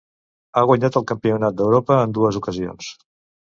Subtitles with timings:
[0.55, 2.93] Ha guanyat el campionat d'Europa en dues ocasions.